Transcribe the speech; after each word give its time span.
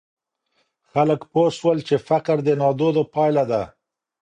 خلګ 0.91 1.21
پوه 1.31 1.47
سول 1.59 1.77
چي 1.87 1.95
فقر 2.07 2.37
د 2.43 2.47
نادودو 2.61 3.03
پایله 3.13 3.43
ده. 3.51 3.61